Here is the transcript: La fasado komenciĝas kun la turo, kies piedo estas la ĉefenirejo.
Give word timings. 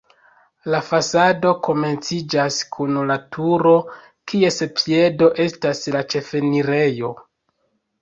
La 0.75 0.77
fasado 0.85 1.51
komenciĝas 1.67 2.57
kun 2.77 2.99
la 3.11 3.19
turo, 3.37 3.75
kies 4.33 4.61
piedo 4.83 5.33
estas 5.49 5.87
la 6.01 6.07
ĉefenirejo. 6.17 7.17